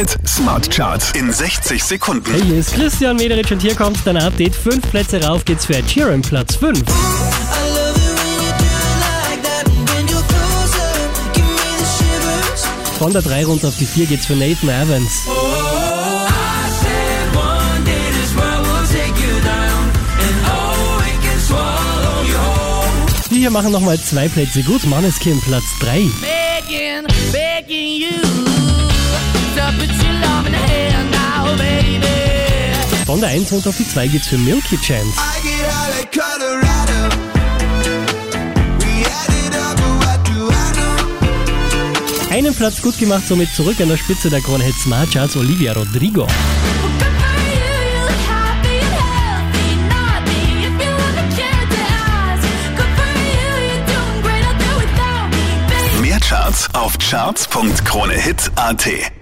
[0.00, 2.32] Hit Smart Charts in 60 Sekunden.
[2.32, 4.54] Hey, hier ist Christian Mederich und hier kommt dein Update.
[4.54, 6.82] Fünf Plätze rauf geht's für Sheeran, Platz 5.
[12.98, 15.10] Von der 3 runter auf die 4 geht's für Nathan Evans.
[23.30, 24.82] Die hier machen nochmal zwei Plätze gut.
[24.86, 26.08] Maneskin, Platz 3.
[26.70, 27.79] begging, begging
[33.10, 35.18] Von der 1 runter auf die 2 geht's für Milky Chance.
[42.30, 45.72] Einen Platz gut gemacht, somit zurück an der Spitze der Krone Hit Smart Charts Olivia
[45.72, 46.28] Rodrigo.
[56.00, 59.19] Mehr Charts auf charts.kronehit.at